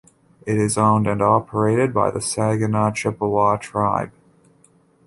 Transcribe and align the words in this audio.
It 0.47 0.57
is 0.57 0.79
owned 0.79 1.05
and 1.05 1.21
operated 1.21 1.93
by 1.93 2.09
the 2.09 2.21
Saginaw 2.21 2.89
Chippewa 2.93 3.57
Tribe. 3.57 4.11